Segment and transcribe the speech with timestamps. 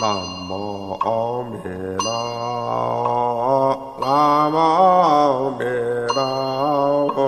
[0.00, 0.16] 南
[0.48, 1.58] 无阿弥
[1.98, 2.04] 陀
[3.44, 5.64] 佛南无阿弥
[6.14, 6.18] 陀
[7.14, 7.18] 佛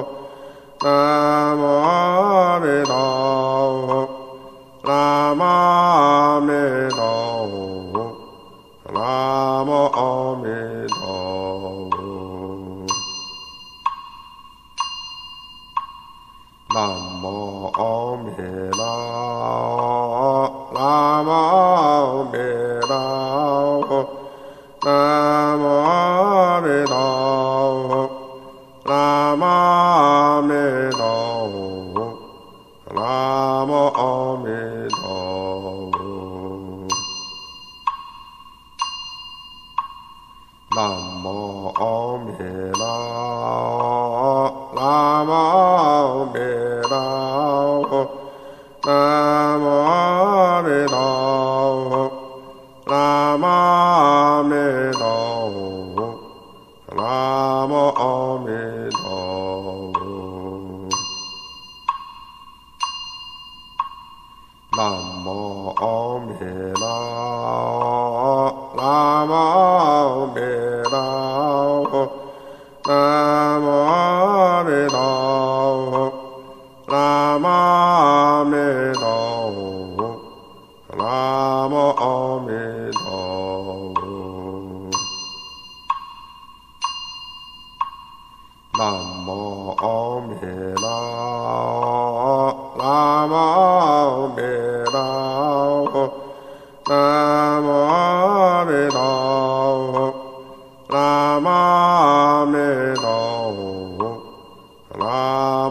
[0.81, 1.61] 南无
[48.84, 49.86] Namo
[50.59, 51.91] Amidah.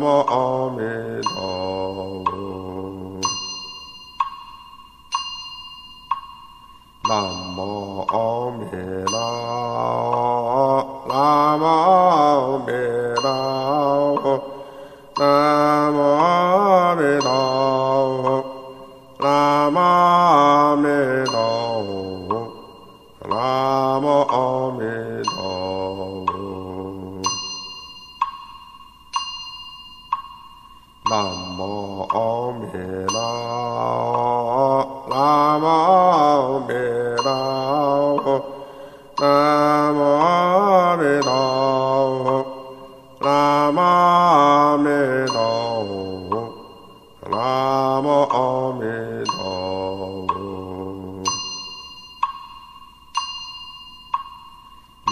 [0.02, 0.26] Ama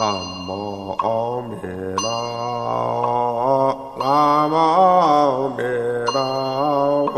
[0.10, 1.54] 南无阿弥
[1.98, 2.10] 陀
[3.46, 5.60] 佛，南无阿弥
[6.12, 6.18] 陀
[7.14, 7.16] 佛。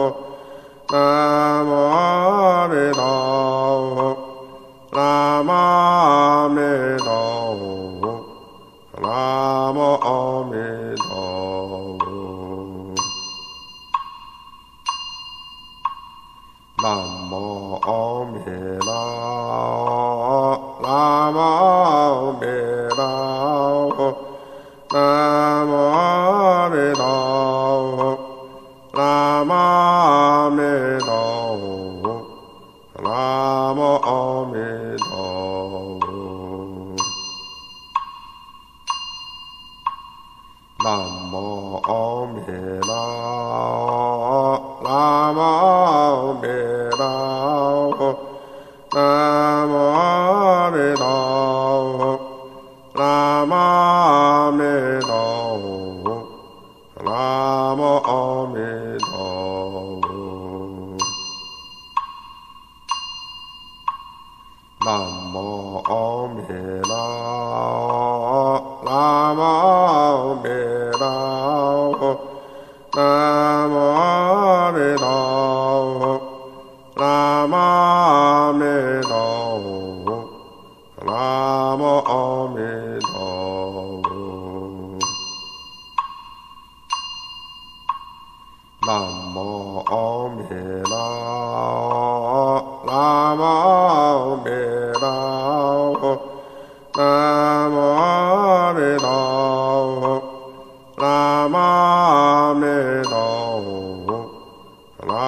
[49.11, 50.40] Namo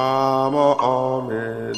[0.04, 1.72] Namo Ame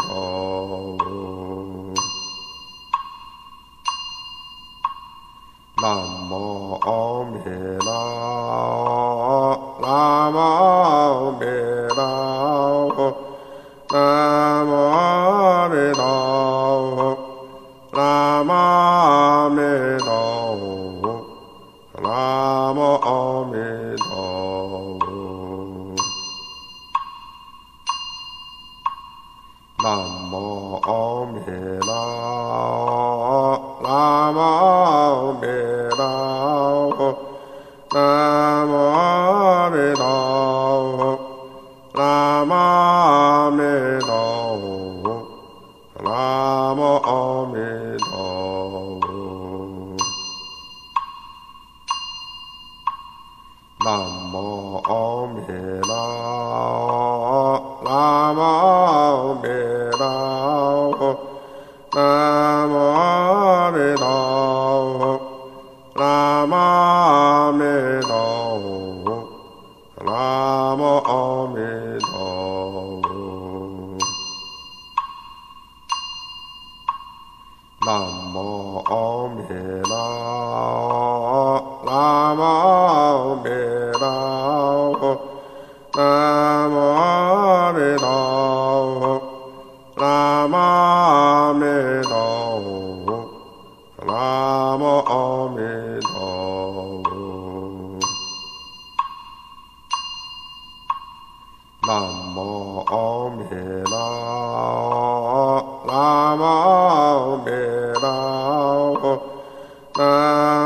[5.80, 8.15] Namo Amidamo.
[54.84, 55.38] 阿弥
[55.84, 55.92] 喇，
[57.84, 58.40] 喇嘛
[59.42, 59.65] 弥。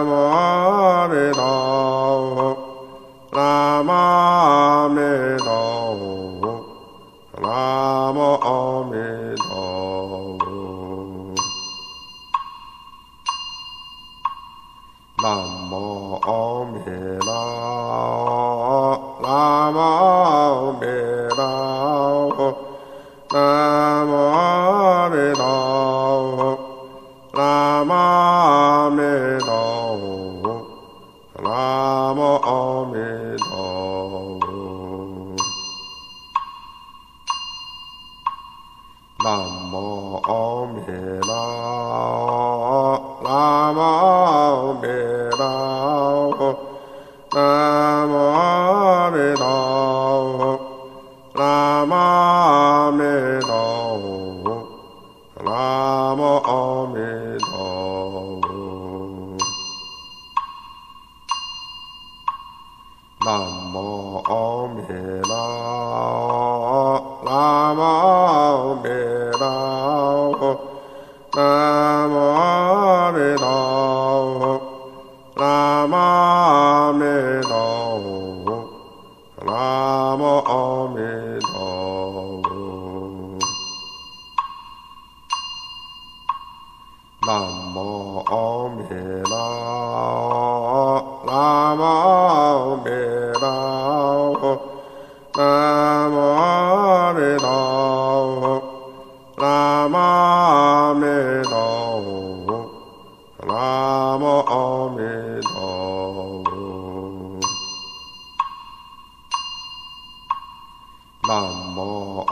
[0.03, 1.68] 나마레다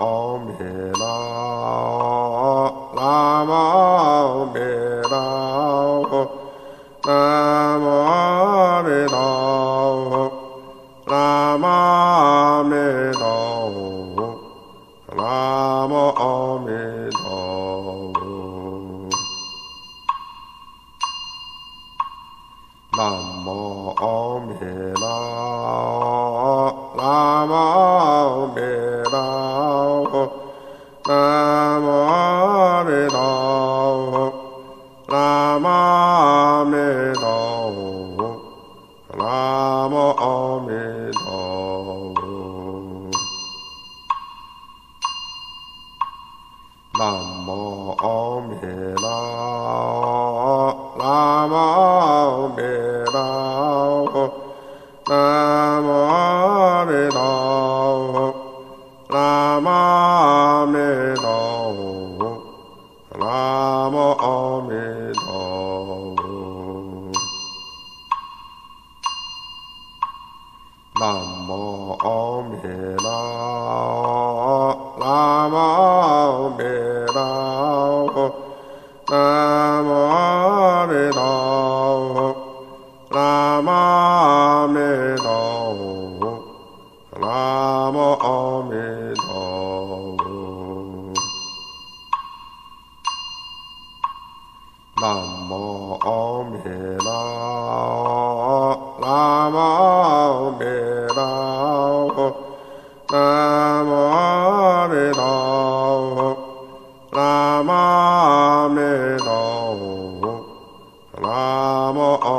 [0.07, 1.15] ome la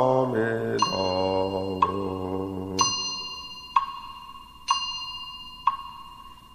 [0.09, 0.79] Amen.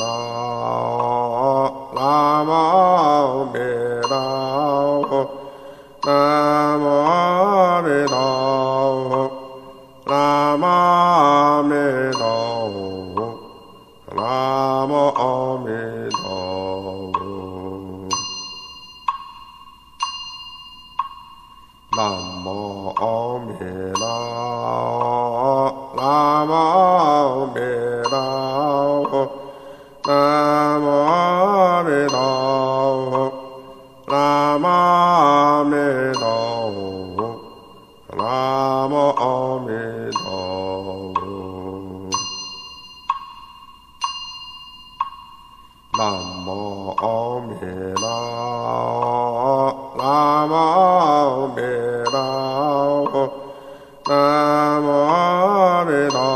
[55.78, 56.27] Hare Rama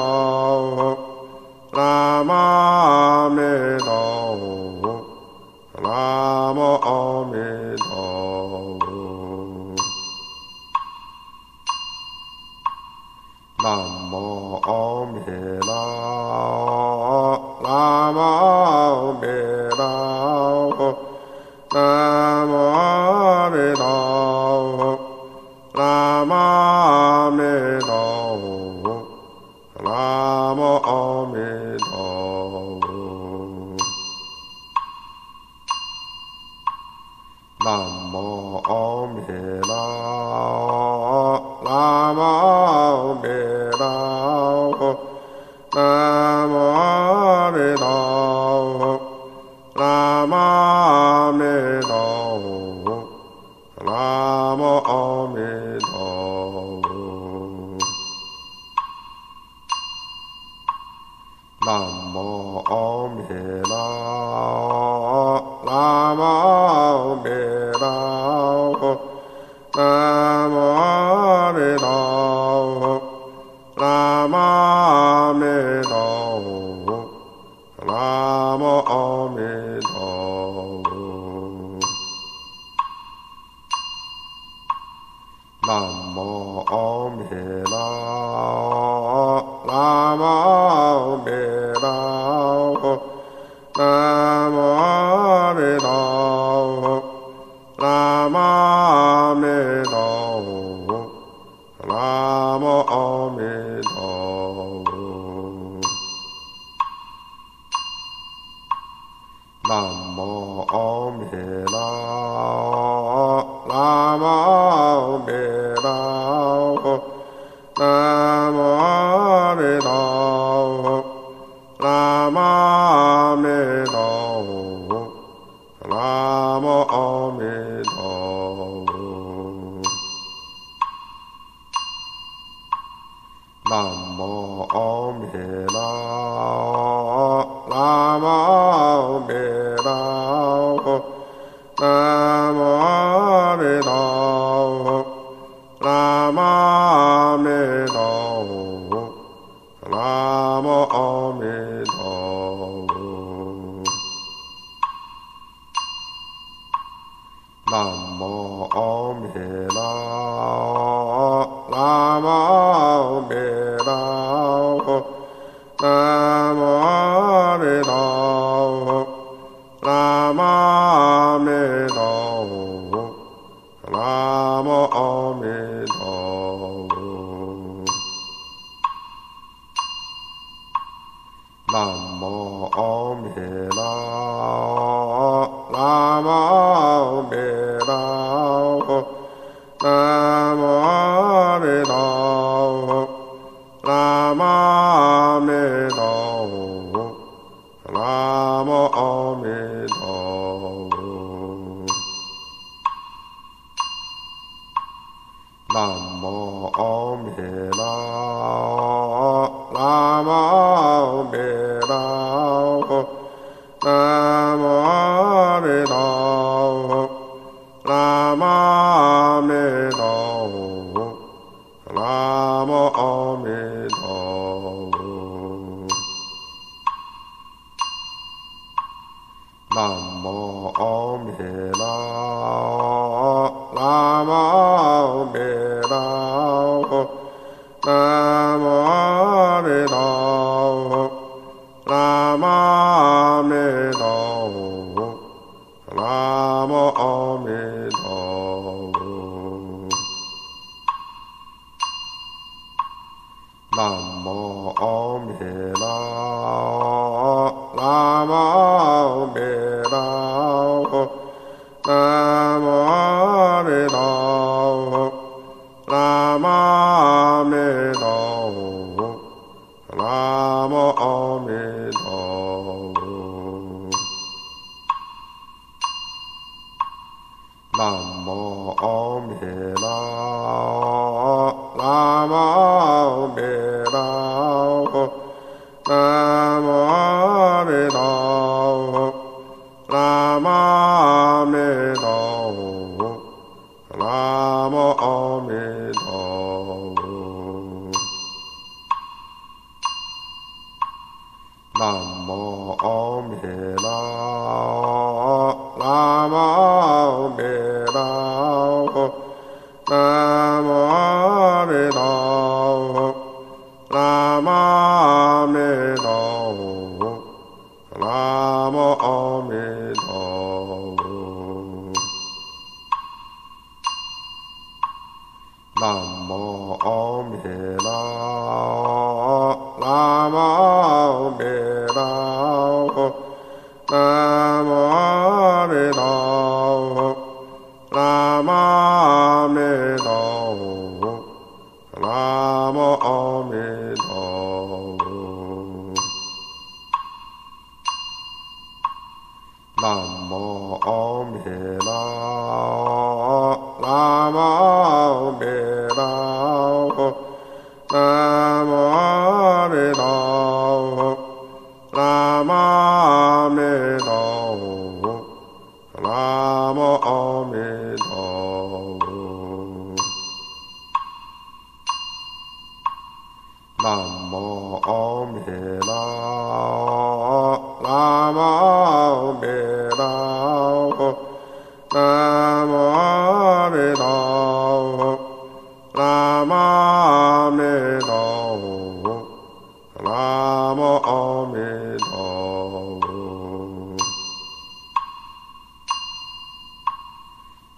[61.63, 61.69] 南
[62.13, 62.17] 无
[62.65, 62.73] 阿
[63.07, 63.21] 弥
[63.63, 65.69] 陀佛，南
[66.17, 67.50] 无阿弥陀，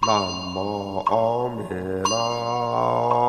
[0.05, 0.21] 南
[0.53, 1.63] 无阿弥
[2.09, 3.22] 陀佛。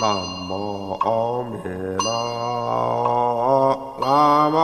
[0.00, 0.16] 南
[0.48, 1.58] 无阿弥
[2.04, 2.12] 陀
[3.72, 4.54] 佛南无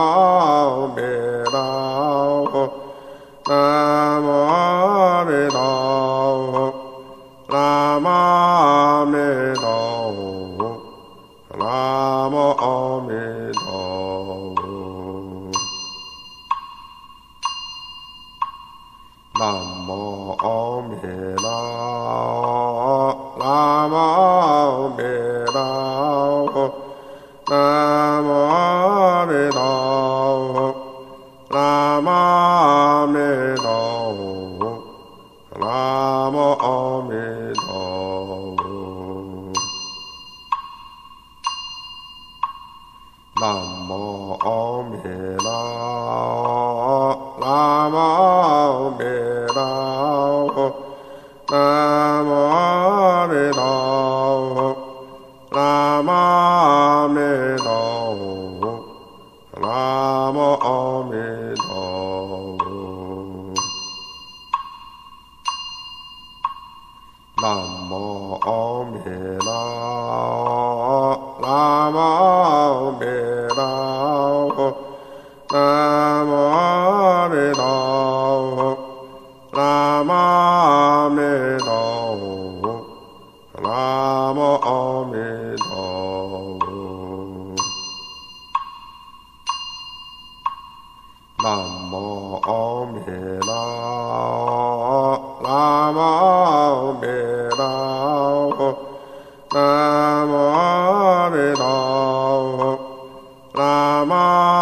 [103.55, 104.54] Rama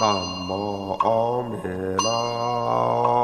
[0.00, 0.14] 南
[0.48, 1.56] 无阿弥
[1.98, 3.17] 陀佛。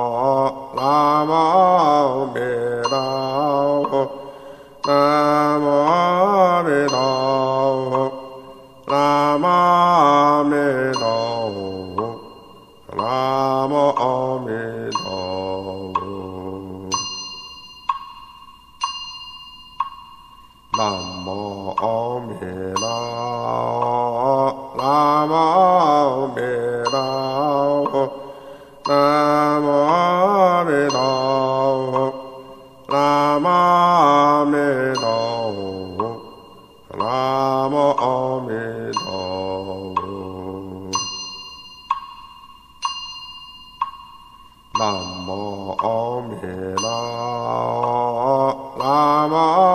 [49.25, 49.74] আমার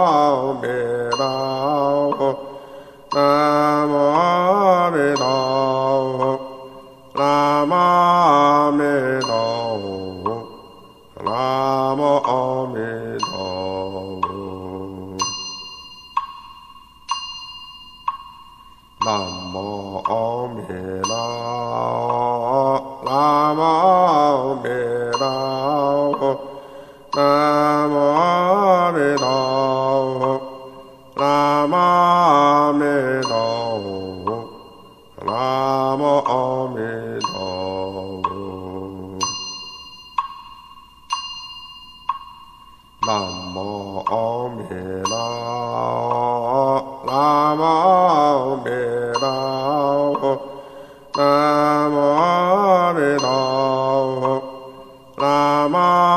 [55.70, 56.09] وما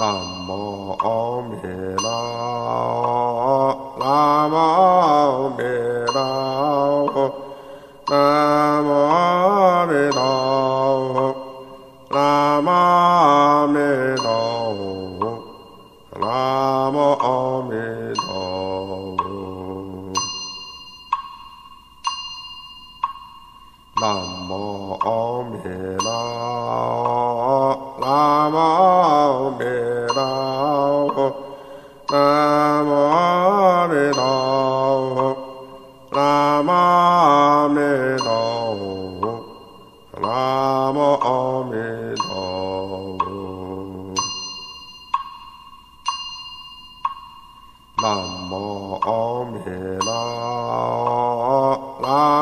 [0.00, 0.14] 南
[0.46, 1.56] 无阿弥
[1.96, 2.06] 陀
[3.98, 5.64] 南无阿弥
[6.12, 6.47] 陀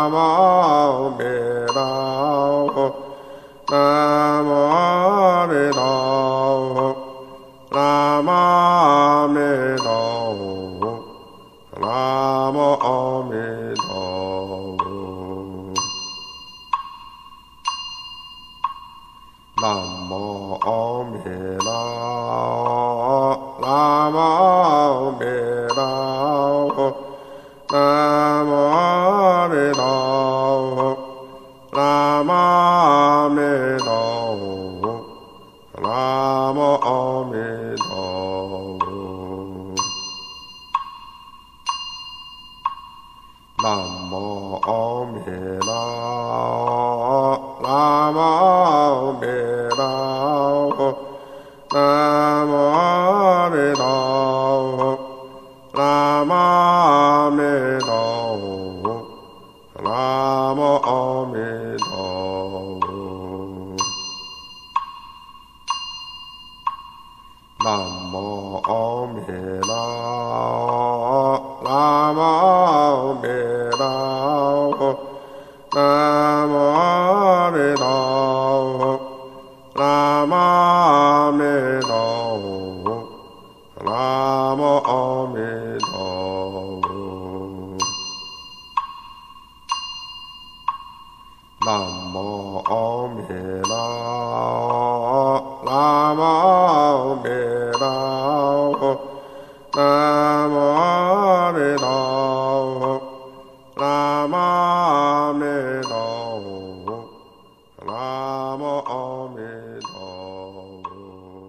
[0.06, 2.94] Namo Birao
[3.68, 5.05] Namo
[56.26, 57.45] ما من